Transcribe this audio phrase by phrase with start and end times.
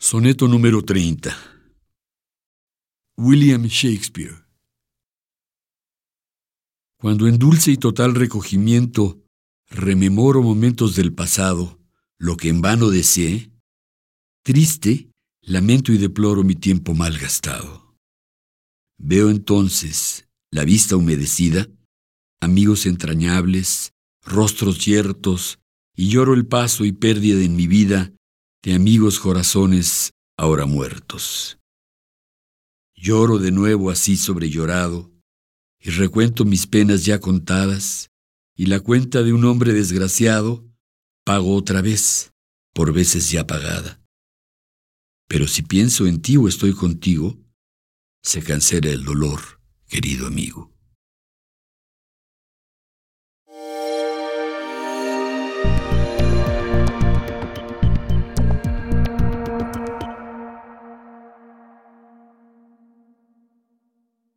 [0.00, 1.36] Soneto número 30.
[3.16, 4.44] William Shakespeare.
[7.00, 9.20] Cuando en dulce y total recogimiento
[9.68, 11.80] rememoro momentos del pasado,
[12.16, 13.50] lo que en vano deseé,
[14.44, 15.10] triste,
[15.42, 17.96] lamento y deploro mi tiempo mal gastado.
[18.98, 21.66] Veo entonces, la vista humedecida,
[22.40, 25.58] amigos entrañables, rostros yertos,
[25.96, 28.12] y lloro el paso y pérdida en mi vida
[28.62, 31.58] de amigos corazones ahora muertos.
[32.96, 35.12] Lloro de nuevo así sobrellorado,
[35.80, 38.10] y recuento mis penas ya contadas,
[38.56, 40.66] y la cuenta de un hombre desgraciado
[41.24, 42.32] pago otra vez,
[42.74, 44.00] por veces ya pagada.
[45.28, 47.38] Pero si pienso en ti o estoy contigo,
[48.22, 50.72] se cancela el dolor, querido amigo.